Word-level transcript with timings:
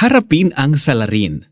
Harapin 0.00 0.48
ang 0.56 0.72
salarin. 0.80 1.44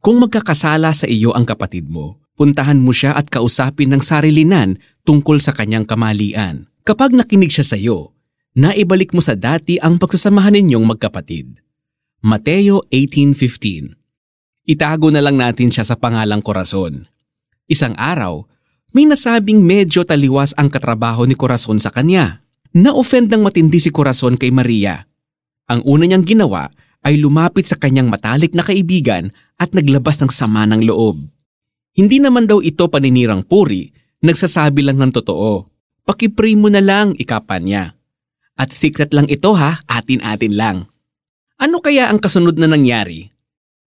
Kung 0.00 0.24
magkakasala 0.24 0.88
sa 0.96 1.04
iyo 1.04 1.36
ang 1.36 1.44
kapatid 1.44 1.92
mo, 1.92 2.16
puntahan 2.32 2.80
mo 2.80 2.96
siya 2.96 3.12
at 3.12 3.28
kausapin 3.28 3.92
ng 3.92 4.00
sarilinan 4.00 4.80
tungkol 5.04 5.36
sa 5.36 5.52
kanyang 5.52 5.84
kamalian. 5.84 6.64
Kapag 6.88 7.12
nakinig 7.12 7.52
siya 7.52 7.68
sa 7.68 7.76
iyo, 7.76 8.16
naibalik 8.56 9.12
mo 9.12 9.20
sa 9.20 9.36
dati 9.36 9.76
ang 9.76 10.00
pagsasamahan 10.00 10.56
ninyong 10.56 10.96
magkapatid. 10.96 11.60
Mateo 12.24 12.88
18.15 12.88 13.92
Itago 14.64 15.12
na 15.12 15.20
lang 15.20 15.36
natin 15.36 15.68
siya 15.68 15.84
sa 15.84 16.00
pangalang 16.00 16.40
Korason. 16.40 17.04
Isang 17.68 17.92
araw, 18.00 18.48
may 18.96 19.04
nasabing 19.04 19.60
medyo 19.60 20.08
taliwas 20.08 20.56
ang 20.56 20.72
katrabaho 20.72 21.28
ni 21.28 21.36
Corazon 21.36 21.76
sa 21.76 21.92
kanya. 21.92 22.40
Na-offend 22.72 23.28
ng 23.28 23.44
matindi 23.44 23.76
si 23.76 23.92
Corazon 23.92 24.40
kay 24.40 24.48
Maria. 24.48 25.04
Ang 25.68 25.84
una 25.84 26.08
niyang 26.08 26.24
ginawa 26.24 26.72
ay 27.06 27.20
lumapit 27.20 27.66
sa 27.66 27.78
kanyang 27.78 28.10
matalik 28.10 28.54
na 28.54 28.62
kaibigan 28.66 29.30
at 29.58 29.74
naglabas 29.74 30.18
ng 30.22 30.30
sama 30.30 30.66
ng 30.66 30.86
loob. 30.86 31.22
Hindi 31.98 32.22
naman 32.22 32.46
daw 32.46 32.62
ito 32.62 32.86
paninirang 32.86 33.42
puri, 33.46 33.90
nagsasabi 34.22 34.86
lang 34.86 35.02
ng 35.02 35.12
totoo. 35.14 35.66
Pakipray 36.06 36.54
mo 36.54 36.70
na 36.70 36.80
lang, 36.80 37.12
ikapan 37.18 37.62
niya. 37.62 37.84
At 38.58 38.74
secret 38.74 39.14
lang 39.14 39.30
ito 39.30 39.54
ha, 39.54 39.82
atin-atin 39.86 40.54
lang. 40.54 40.90
Ano 41.58 41.82
kaya 41.82 42.06
ang 42.10 42.22
kasunod 42.22 42.54
na 42.58 42.70
nangyari? 42.70 43.26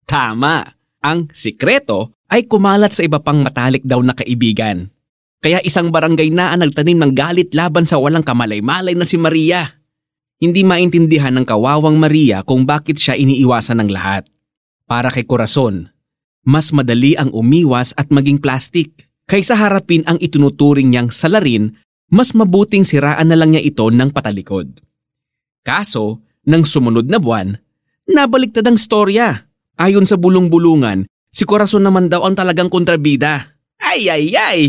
Tama, 0.10 0.66
ang 1.06 1.30
sikreto 1.32 2.18
ay 2.30 2.46
kumalat 2.50 2.94
sa 2.94 3.06
iba 3.06 3.22
pang 3.22 3.42
matalik 3.46 3.86
daw 3.86 4.02
na 4.02 4.18
kaibigan. 4.18 4.90
Kaya 5.40 5.64
isang 5.64 5.88
barangay 5.88 6.30
na 6.36 6.52
ang 6.52 6.68
nagtanim 6.68 7.00
ng 7.00 7.14
galit 7.16 7.56
laban 7.56 7.88
sa 7.88 7.96
walang 7.96 8.28
kamalay-malay 8.28 8.92
na 8.92 9.08
si 9.08 9.16
Maria. 9.16 9.79
Hindi 10.40 10.64
maintindihan 10.64 11.36
ng 11.36 11.44
kawawang 11.44 12.00
Maria 12.00 12.48
kung 12.48 12.64
bakit 12.64 12.96
siya 12.96 13.20
iniiwasan 13.20 13.84
ng 13.84 13.90
lahat. 13.92 14.24
Para 14.88 15.12
kay 15.12 15.28
Corazon, 15.28 15.92
mas 16.48 16.72
madali 16.72 17.20
ang 17.20 17.28
umiwas 17.36 17.92
at 18.00 18.08
maging 18.08 18.40
plastic. 18.40 19.12
Kaysa 19.28 19.60
harapin 19.60 20.08
ang 20.08 20.16
itunuturing 20.18 20.90
niyang 20.90 21.12
salarin, 21.12 21.76
mas 22.08 22.32
mabuting 22.32 22.88
siraan 22.88 23.28
na 23.28 23.36
lang 23.36 23.52
niya 23.52 23.68
ito 23.68 23.84
ng 23.92 24.16
patalikod. 24.16 24.80
Kaso, 25.62 26.24
nang 26.48 26.64
sumunod 26.64 27.12
na 27.12 27.20
buwan, 27.20 27.60
nabaliktad 28.08 28.64
ang 28.64 28.80
storya. 28.80 29.44
Ayon 29.76 30.08
sa 30.08 30.16
bulong-bulungan, 30.16 31.04
si 31.30 31.44
Corazon 31.44 31.84
naman 31.84 32.08
daw 32.08 32.24
ang 32.24 32.40
talagang 32.40 32.72
kontrabida. 32.72 33.44
Ay 33.76 34.08
ay 34.08 34.34
ay! 34.40 34.60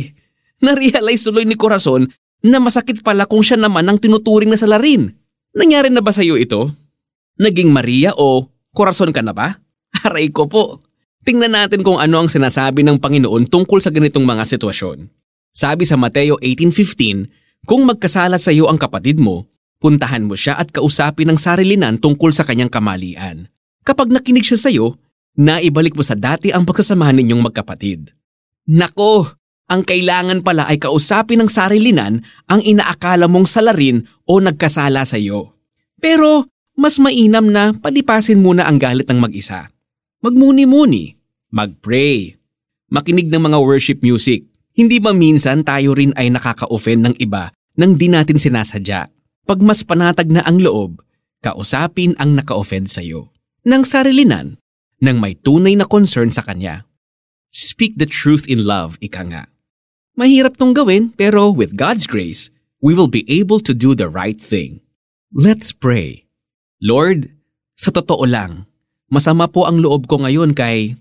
Narealize 0.61 1.31
tuloy 1.31 1.47
ni 1.47 1.55
Corazon 1.55 2.11
na 2.43 2.59
masakit 2.59 3.07
pala 3.07 3.25
kung 3.25 3.41
siya 3.41 3.57
naman 3.57 3.87
ang 3.87 4.03
tinuturing 4.03 4.51
na 4.51 4.59
salarin. 4.59 5.20
Nangyari 5.51 5.91
na 5.91 5.99
ba 5.99 6.15
sa 6.15 6.23
iyo 6.23 6.39
ito? 6.39 6.71
Naging 7.41 7.75
Maria 7.75 8.15
o 8.15 8.47
Corazon 8.71 9.11
ka 9.11 9.19
na 9.19 9.35
ba? 9.35 9.59
Aray 10.07 10.31
ko 10.31 10.47
po. 10.47 10.79
Tingnan 11.27 11.53
natin 11.53 11.83
kung 11.85 11.99
ano 11.99 12.23
ang 12.23 12.31
sinasabi 12.31 12.81
ng 12.87 13.03
Panginoon 13.03 13.51
tungkol 13.51 13.83
sa 13.83 13.91
ganitong 13.91 14.25
mga 14.25 14.47
sitwasyon. 14.47 15.11
Sabi 15.51 15.83
sa 15.85 15.99
Mateo 15.99 16.39
18.15, 16.39 17.67
Kung 17.67 17.85
magkasala 17.85 18.39
sa 18.39 18.55
iyo 18.55 18.71
ang 18.71 18.79
kapatid 18.79 19.19
mo, 19.19 19.51
puntahan 19.83 20.25
mo 20.25 20.39
siya 20.39 20.57
at 20.57 20.71
kausapin 20.71 21.29
ng 21.29 21.39
sarilinan 21.41 21.99
tungkol 21.99 22.31
sa 22.31 22.47
kanyang 22.47 22.71
kamalian. 22.71 23.51
Kapag 23.83 24.15
nakinig 24.15 24.47
siya 24.47 24.59
sa 24.61 24.71
iyo, 24.71 24.97
naibalik 25.37 25.99
mo 25.99 26.07
sa 26.07 26.15
dati 26.15 26.55
ang 26.55 26.65
pagsasamahan 26.65 27.19
ninyong 27.21 27.43
magkapatid. 27.51 28.15
Nako, 28.71 29.40
ang 29.71 29.87
kailangan 29.87 30.43
pala 30.43 30.67
ay 30.67 30.83
kausapin 30.83 31.39
ng 31.39 31.47
sarilinan 31.47 32.27
ang 32.51 32.59
inaakala 32.59 33.31
mong 33.31 33.47
salarin 33.47 34.03
o 34.27 34.43
nagkasala 34.43 35.07
sa 35.07 35.15
iyo. 35.15 35.55
Pero 36.03 36.51
mas 36.75 36.99
mainam 36.99 37.47
na 37.47 37.71
palipasin 37.71 38.43
muna 38.43 38.67
ang 38.67 38.83
galit 38.83 39.07
ng 39.07 39.23
mag-isa. 39.23 39.71
Magmuni-muni, 40.27 41.15
mag-pray, 41.55 42.35
makinig 42.91 43.31
ng 43.31 43.47
mga 43.47 43.59
worship 43.63 44.03
music. 44.03 44.51
Hindi 44.75 44.99
ba 44.99 45.15
minsan 45.15 45.63
tayo 45.63 45.95
rin 45.95 46.11
ay 46.19 46.35
nakaka-offend 46.35 47.01
ng 47.07 47.15
iba 47.23 47.55
nang 47.79 47.95
di 47.95 48.11
natin 48.11 48.43
sinasadya? 48.43 49.07
Pag 49.47 49.61
mas 49.63 49.87
panatag 49.87 50.35
na 50.35 50.43
ang 50.43 50.59
loob, 50.59 50.99
kausapin 51.47 52.19
ang 52.19 52.35
naka-offend 52.35 52.91
sa 52.91 53.05
iyo. 53.05 53.31
Nang 53.63 53.87
sarilinan, 53.87 54.59
nang 54.99 55.21
may 55.21 55.37
tunay 55.37 55.77
na 55.77 55.87
concern 55.87 56.33
sa 56.33 56.43
kanya. 56.43 56.89
Speak 57.51 57.99
the 57.99 58.07
truth 58.07 58.47
in 58.47 58.63
love, 58.63 58.97
ika 59.03 59.27
nga. 59.27 59.43
Mahirap 60.15 60.59
tong 60.59 60.73
gawin 60.73 61.13
pero 61.15 61.53
with 61.53 61.75
God's 61.75 62.07
grace, 62.09 62.49
we 62.83 62.97
will 62.97 63.11
be 63.11 63.27
able 63.29 63.61
to 63.61 63.75
do 63.77 63.95
the 63.95 64.09
right 64.09 64.39
thing. 64.39 64.83
Let's 65.31 65.71
pray. 65.71 66.27
Lord, 66.81 67.31
sa 67.77 67.93
totoo 67.95 68.27
lang, 68.27 68.71
Masama 69.11 69.51
po 69.51 69.67
ang 69.67 69.83
loob 69.83 70.07
ko 70.07 70.23
ngayon 70.23 70.55
kay 70.55 70.95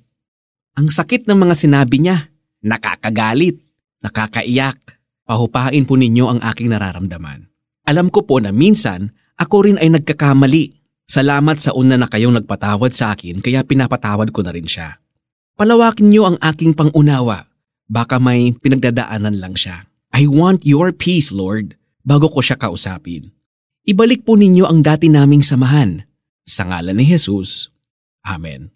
ang 0.73 0.89
sakit 0.89 1.29
ng 1.29 1.37
mga 1.37 1.53
sinabi 1.53 2.01
niya. 2.01 2.33
Nakakagalit, 2.65 3.61
nakakaiyak. 4.01 4.97
Pahupain 5.29 5.85
po 5.85 5.93
ninyo 5.93 6.25
ang 6.25 6.39
aking 6.41 6.73
nararamdaman. 6.73 7.45
Alam 7.85 8.09
ko 8.09 8.25
po 8.25 8.41
na 8.41 8.49
minsan 8.49 9.13
ako 9.37 9.69
rin 9.69 9.77
ay 9.77 9.93
nagkakamali. 9.93 10.73
Salamat 11.05 11.61
sa 11.61 11.77
una 11.77 12.01
na 12.01 12.09
kayong 12.09 12.41
nagpatawad 12.41 12.89
sa 12.97 13.13
akin 13.13 13.45
kaya 13.45 13.61
pinapatawad 13.61 14.33
ko 14.33 14.41
na 14.41 14.57
rin 14.57 14.65
siya. 14.65 14.97
Palawakin 15.53 16.09
niyo 16.09 16.25
ang 16.25 16.41
aking 16.41 16.73
pangunawa. 16.73 17.45
Baka 17.89 18.21
may 18.21 18.53
pinagdadaanan 18.53 19.41
lang 19.41 19.57
siya. 19.57 19.89
I 20.13 20.29
want 20.29 20.61
your 20.61 20.93
peace, 20.93 21.33
Lord, 21.33 21.73
bago 22.05 22.29
ko 22.29 22.37
siya 22.37 22.53
kausapin. 22.53 23.33
Ibalik 23.89 24.29
po 24.29 24.37
ninyo 24.37 24.69
ang 24.69 24.85
dati 24.85 25.09
naming 25.09 25.41
samahan. 25.41 26.05
Sa 26.45 26.69
ngalan 26.69 27.01
ni 27.01 27.05
Jesus, 27.09 27.73
Amen. 28.21 28.69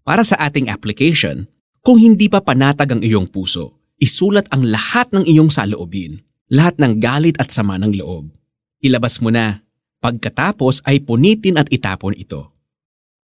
Para 0.00 0.24
sa 0.24 0.40
ating 0.40 0.72
application, 0.72 1.44
kung 1.84 2.00
hindi 2.00 2.32
pa 2.32 2.40
panatag 2.40 2.96
ang 2.96 3.02
iyong 3.04 3.28
puso, 3.28 3.76
isulat 4.00 4.48
ang 4.48 4.64
lahat 4.64 5.12
ng 5.12 5.28
iyong 5.28 5.52
saloobin, 5.52 6.24
lahat 6.48 6.80
ng 6.80 6.96
galit 6.96 7.36
at 7.36 7.52
sama 7.52 7.76
ng 7.76 8.00
loob. 8.00 8.32
Ilabas 8.80 9.20
mo 9.20 9.28
na. 9.28 9.60
Pagkatapos 10.00 10.84
ay 10.88 11.04
punitin 11.04 11.60
at 11.60 11.68
itapon 11.68 12.16
ito. 12.16 12.52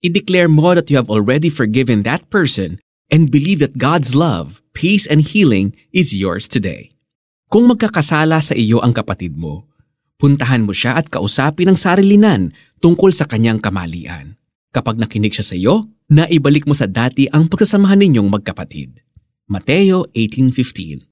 I-declare 0.04 0.48
mo 0.48 0.72
that 0.76 0.88
you 0.88 0.96
have 0.96 1.12
already 1.12 1.52
forgiven 1.52 2.04
that 2.04 2.28
person 2.32 2.80
and 3.10 3.30
believe 3.30 3.58
that 3.60 3.76
God's 3.76 4.14
love, 4.14 4.62
peace, 4.72 5.04
and 5.04 5.20
healing 5.20 5.74
is 5.90 6.14
yours 6.14 6.46
today. 6.46 6.94
Kung 7.50 7.66
magkakasala 7.66 8.38
sa 8.38 8.54
iyo 8.54 8.78
ang 8.78 8.94
kapatid 8.94 9.34
mo, 9.34 9.66
puntahan 10.18 10.62
mo 10.62 10.70
siya 10.70 10.98
at 10.98 11.10
kausapin 11.10 11.70
ng 11.70 11.78
sarilinan 11.78 12.54
tungkol 12.78 13.10
sa 13.10 13.26
kanyang 13.26 13.58
kamalian. 13.58 14.38
Kapag 14.70 14.98
nakinig 14.98 15.34
siya 15.34 15.46
sa 15.46 15.54
iyo, 15.58 15.90
naibalik 16.06 16.66
mo 16.66 16.74
sa 16.74 16.86
dati 16.86 17.26
ang 17.30 17.50
pagsasamahan 17.50 17.98
ninyong 18.06 18.30
magkapatid. 18.30 19.02
Mateo 19.50 20.06
18.15 20.14 21.06